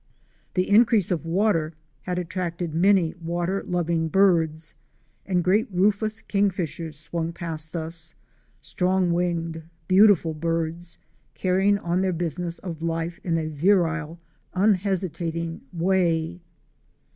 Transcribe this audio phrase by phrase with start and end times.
[0.55, 4.73] The increase of water had attracted many water loving birds,
[5.27, 8.15] and great Rufous Kingfishers" swung past us,
[8.61, 10.97] strong winged, beautiful birds,
[11.35, 14.17] carrying on their business of life in a virile,
[14.55, 16.41] unhesitating way.